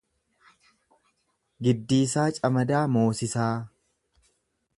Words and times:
Giddiisaa 1.67 2.25
Camadaa 2.39 2.83
Moosisaa 2.95 3.55